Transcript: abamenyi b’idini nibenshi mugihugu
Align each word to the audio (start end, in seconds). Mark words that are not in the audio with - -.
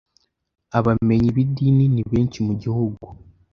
abamenyi 0.77 1.29
b’idini 1.35 1.85
nibenshi 1.93 2.37
mugihugu 2.47 3.05